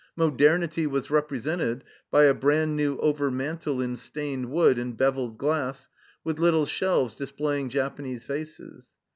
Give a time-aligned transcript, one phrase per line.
[0.15, 5.89] Modernity was represented by a brand new overmantle in stained wood and beveled glass,
[6.23, 8.95] with little shelves displaying Japanese vases.